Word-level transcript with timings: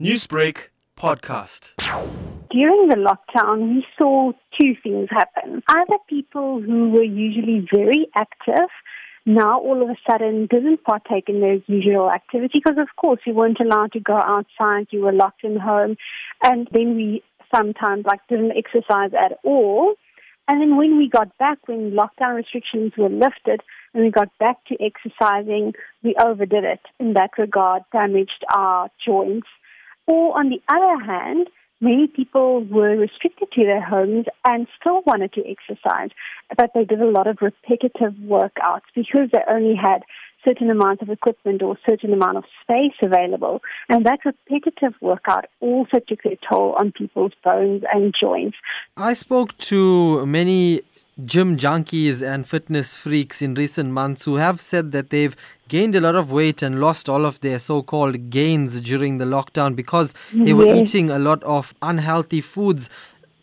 Newsbreak 0.00 0.70
podcast. 0.98 1.74
During 2.50 2.88
the 2.88 2.96
lockdown, 2.96 3.76
we 3.76 3.86
saw 3.96 4.32
two 4.60 4.74
things 4.82 5.08
happen. 5.10 5.62
Either 5.68 5.98
people 6.08 6.60
who 6.60 6.90
were 6.90 7.04
usually 7.04 7.66
very 7.72 8.08
active 8.16 8.68
now 9.26 9.58
all 9.58 9.82
of 9.82 9.88
a 9.88 9.96
sudden 10.10 10.46
didn't 10.50 10.82
partake 10.84 11.28
in 11.28 11.40
their 11.40 11.58
usual 11.66 12.10
activity 12.10 12.60
because 12.62 12.76
of 12.76 12.88
course 12.96 13.20
you 13.24 13.32
weren't 13.32 13.60
allowed 13.60 13.92
to 13.92 14.00
go 14.00 14.16
outside, 14.16 14.86
you 14.90 15.00
were 15.00 15.12
locked 15.12 15.44
in 15.44 15.56
home 15.58 15.96
and 16.42 16.68
then 16.72 16.94
we 16.94 17.22
sometimes 17.54 18.04
like 18.04 18.20
didn't 18.28 18.52
exercise 18.56 19.12
at 19.14 19.38
all. 19.44 19.94
And 20.46 20.60
then 20.60 20.76
when 20.76 20.98
we 20.98 21.08
got 21.08 21.38
back, 21.38 21.58
when 21.66 21.92
lockdown 21.92 22.34
restrictions 22.34 22.92
were 22.98 23.08
lifted 23.08 23.62
and 23.94 24.04
we 24.04 24.10
got 24.10 24.28
back 24.38 24.56
to 24.66 24.76
exercising, 24.78 25.72
we 26.02 26.14
overdid 26.22 26.64
it 26.64 26.80
in 27.00 27.14
that 27.14 27.30
regard, 27.38 27.82
damaged 27.92 28.44
our 28.54 28.90
joints. 29.06 29.46
Or 30.06 30.38
on 30.38 30.50
the 30.50 30.62
other 30.68 31.04
hand, 31.04 31.48
many 31.80 32.06
people 32.06 32.64
were 32.64 32.96
restricted 32.96 33.50
to 33.52 33.64
their 33.64 33.82
homes 33.82 34.26
and 34.46 34.66
still 34.80 35.02
wanted 35.06 35.32
to 35.34 35.42
exercise, 35.46 36.10
but 36.56 36.70
they 36.74 36.84
did 36.84 37.00
a 37.00 37.10
lot 37.10 37.26
of 37.26 37.38
repetitive 37.40 38.14
workouts 38.22 38.88
because 38.94 39.28
they 39.32 39.40
only 39.48 39.76
had 39.76 40.02
certain 40.46 40.70
amounts 40.70 41.02
of 41.02 41.08
equipment 41.08 41.62
or 41.62 41.76
certain 41.88 42.12
amount 42.12 42.36
of 42.36 42.44
space 42.62 42.94
available. 43.02 43.62
And 43.88 44.04
that 44.06 44.20
repetitive 44.24 44.94
workout 45.00 45.46
also 45.60 45.98
took 46.06 46.24
a 46.26 46.38
toll 46.48 46.74
on 46.78 46.92
people's 46.92 47.32
bones 47.42 47.82
and 47.92 48.14
joints. 48.18 48.56
I 48.96 49.14
spoke 49.14 49.56
to 49.58 50.26
many 50.26 50.82
gym 51.24 51.56
junkies 51.56 52.22
and 52.26 52.46
fitness 52.46 52.94
freaks 52.94 53.40
in 53.40 53.54
recent 53.54 53.90
months 53.90 54.24
who 54.24 54.36
have 54.36 54.60
said 54.60 54.90
that 54.92 55.10
they've 55.10 55.36
gained 55.68 55.94
a 55.94 56.00
lot 56.00 56.16
of 56.16 56.32
weight 56.32 56.60
and 56.62 56.80
lost 56.80 57.08
all 57.08 57.24
of 57.24 57.38
their 57.40 57.58
so 57.58 57.82
called 57.82 58.30
gains 58.30 58.80
during 58.80 59.18
the 59.18 59.24
lockdown 59.24 59.76
because 59.76 60.12
they 60.32 60.52
were 60.52 60.66
Yes. 60.66 60.78
eating 60.78 61.10
a 61.10 61.18
lot 61.18 61.42
of 61.44 61.72
unhealthy 61.82 62.40
foods. 62.40 62.90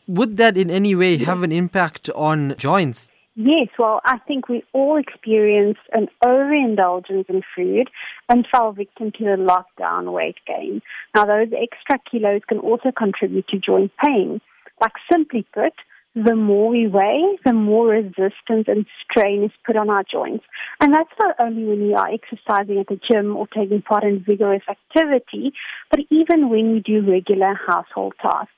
Would 0.08 0.36
that 0.38 0.58
in 0.58 0.70
any 0.70 0.96
way 0.96 1.18
have 1.18 1.44
an 1.44 1.52
impact 1.54 2.10
on 2.14 2.56
joints? 2.58 3.08
Yes, 3.36 3.70
well, 3.80 4.02
I 4.04 4.18
think 4.18 4.50
we 4.50 4.62
all 4.74 4.98
experienced 4.98 5.80
an 5.94 6.10
overindulgence 6.26 7.28
in 7.30 7.42
food 7.56 7.90
and 8.28 8.46
fell 8.52 8.74
victim 8.74 9.14
to 9.14 9.24
the 9.24 9.38
lockdown 9.38 10.12
weight 10.12 10.36
gain. 10.46 10.82
Now, 11.16 11.24
those 11.24 11.48
extra 11.58 11.98
kilos 12.10 12.42
can 12.50 12.60
also 12.60 12.92
contribute 12.92 13.48
to 13.48 13.58
joint 13.58 13.92
pain. 14.06 14.42
Like 14.82 14.92
simply 15.10 15.46
put, 15.54 15.74
the 16.16 16.36
more 16.36 16.70
we 16.70 16.88
weigh, 16.88 17.38
the 17.46 17.54
more 17.54 17.88
resistance 17.88 18.66
and 18.68 18.86
strain 19.04 19.44
is 19.44 19.52
put 19.66 19.78
on 19.78 19.90
our 19.90 20.04
joints. 20.04 20.44
And 20.80 20.94
that's 20.94 21.10
not 21.20 21.36
only 21.40 21.64
when 21.64 21.82
we 21.88 21.94
are 21.94 22.10
exercising 22.12 22.80
at 22.80 22.88
the 22.88 23.00
gym 23.10 23.36
or 23.38 23.48
taking 23.48 23.82
part 23.82 24.04
in 24.04 24.24
vigorous 24.24 24.64
activity, 24.70 25.54
but 25.90 26.02
even 26.10 26.50
when 26.50 26.74
we 26.74 26.80
do 26.80 27.10
regular 27.10 27.54
household 27.68 28.14
tasks. 28.22 28.52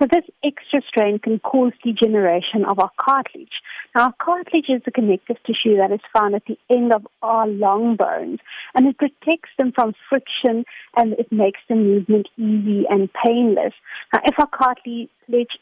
So 0.00 0.06
this 0.10 0.24
extra 0.44 0.80
strain 0.86 1.18
can 1.18 1.40
cause 1.40 1.72
degeneration 1.82 2.64
of 2.64 2.78
our 2.78 2.90
cartilage. 2.98 3.60
Now, 3.94 4.04
our 4.04 4.14
cartilage 4.20 4.68
is 4.68 4.82
the 4.84 4.92
connective 4.92 5.38
tissue 5.44 5.76
that 5.76 5.90
is 5.90 6.00
found 6.16 6.36
at 6.36 6.44
the 6.46 6.56
end 6.70 6.92
of 6.94 7.04
our 7.20 7.48
long 7.48 7.96
bones, 7.96 8.38
and 8.74 8.86
it 8.86 8.96
protects 8.96 9.50
them 9.58 9.72
from 9.74 9.94
friction 10.08 10.64
and 10.96 11.14
it 11.14 11.32
makes 11.32 11.58
the 11.68 11.74
movement 11.74 12.28
easy 12.36 12.84
and 12.88 13.08
painless. 13.26 13.74
Now, 14.12 14.20
if 14.24 14.38
our 14.38 14.46
cartilage 14.46 15.08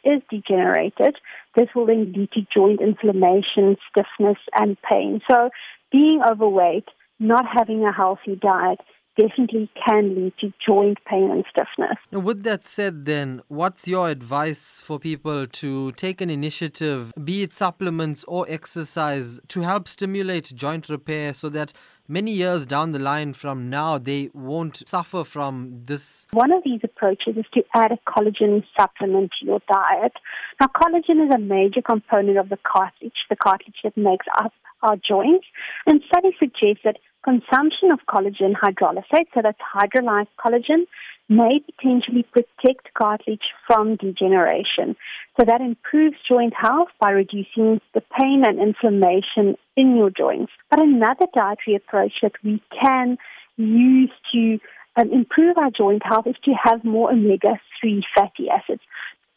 is 0.04 0.20
degenerated, 0.30 1.16
this 1.56 1.68
will 1.74 1.86
then 1.86 2.12
lead 2.12 2.30
to 2.32 2.46
joint 2.54 2.82
inflammation, 2.82 3.76
stiffness, 3.90 4.38
and 4.54 4.76
pain. 4.90 5.22
So, 5.30 5.48
being 5.90 6.20
overweight, 6.28 6.88
not 7.18 7.46
having 7.50 7.84
a 7.84 7.92
healthy 7.92 8.36
diet, 8.36 8.80
definitely 9.16 9.70
can 9.86 10.14
lead 10.14 10.32
to 10.40 10.52
joint 10.64 10.98
pain 11.06 11.30
and 11.30 11.44
stiffness. 11.50 11.96
Now, 12.12 12.20
with 12.20 12.42
that 12.44 12.64
said, 12.64 13.04
then, 13.06 13.42
what's 13.48 13.88
your 13.88 14.08
advice 14.08 14.80
for 14.82 14.98
people 14.98 15.46
to 15.46 15.92
take 15.92 16.20
an 16.20 16.30
initiative, 16.30 17.12
be 17.22 17.42
it 17.42 17.54
supplements 17.54 18.24
or 18.28 18.46
exercise, 18.48 19.40
to 19.48 19.60
help 19.62 19.88
stimulate 19.88 20.52
joint 20.54 20.88
repair 20.88 21.34
so 21.34 21.48
that 21.50 21.72
many 22.08 22.32
years 22.32 22.66
down 22.66 22.92
the 22.92 22.98
line 22.98 23.32
from 23.32 23.68
now 23.68 23.98
they 23.98 24.30
won't 24.32 24.86
suffer 24.88 25.24
from 25.24 25.82
this? 25.86 26.26
One 26.32 26.52
of 26.52 26.62
these 26.64 26.80
approaches 26.84 27.36
is 27.36 27.46
to 27.54 27.64
add 27.74 27.92
a 27.92 27.98
collagen 28.08 28.62
supplement 28.78 29.32
to 29.40 29.46
your 29.46 29.60
diet. 29.70 30.12
Now, 30.60 30.68
collagen 30.68 31.26
is 31.26 31.34
a 31.34 31.38
major 31.38 31.82
component 31.82 32.38
of 32.38 32.48
the 32.48 32.58
cartilage, 32.64 33.14
the 33.28 33.36
cartilage 33.36 33.80
that 33.82 33.96
makes 33.96 34.26
up 34.38 34.52
our 34.82 34.96
joints, 34.96 35.46
and 35.86 36.02
studies 36.06 36.34
suggest 36.38 36.80
that 36.84 36.98
consumption 37.26 37.90
of 37.90 37.98
collagen 38.08 38.54
hydrolysate, 38.54 39.26
so 39.34 39.40
that's 39.42 39.58
hydrolyzed 39.74 40.28
collagen, 40.38 40.86
may 41.28 41.58
potentially 41.58 42.24
protect 42.32 42.94
cartilage 42.94 43.48
from 43.66 43.96
degeneration. 43.96 44.94
So 45.38 45.44
that 45.44 45.60
improves 45.60 46.16
joint 46.28 46.54
health 46.56 46.88
by 47.00 47.10
reducing 47.10 47.80
the 47.94 48.02
pain 48.18 48.44
and 48.46 48.60
inflammation 48.60 49.56
in 49.76 49.96
your 49.96 50.10
joints. 50.10 50.52
But 50.70 50.80
another 50.80 51.26
dietary 51.36 51.76
approach 51.76 52.12
that 52.22 52.32
we 52.44 52.62
can 52.80 53.18
use 53.56 54.12
to 54.32 54.58
um, 54.96 55.12
improve 55.12 55.56
our 55.58 55.70
joint 55.70 56.02
health 56.04 56.26
is 56.26 56.36
to 56.44 56.52
have 56.62 56.84
more 56.84 57.12
omega-3 57.12 58.02
fatty 58.14 58.48
acids. 58.48 58.82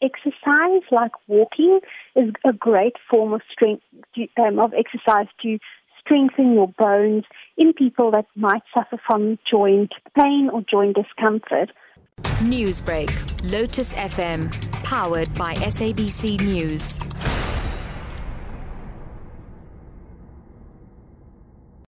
Exercise 0.02 0.82
like 0.90 1.12
walking 1.26 1.80
is 2.16 2.30
a 2.48 2.52
great 2.54 2.94
form 3.10 3.34
of 3.34 3.42
strength 3.52 3.82
um, 4.38 4.58
of 4.58 4.72
exercise 4.72 5.26
to 5.42 5.58
strengthen 6.10 6.54
your 6.54 6.68
bones 6.76 7.24
in 7.56 7.72
people 7.72 8.10
that 8.10 8.26
might 8.34 8.62
suffer 8.74 9.00
from 9.06 9.38
joint 9.48 9.92
pain 10.16 10.50
or 10.52 10.62
joint 10.68 10.96
discomfort. 10.96 11.70
Newsbreak, 12.42 13.10
Lotus 13.50 13.94
FM, 13.94 14.50
powered 14.82 15.32
by 15.34 15.54
SABC 15.54 16.40
News. 16.40 16.98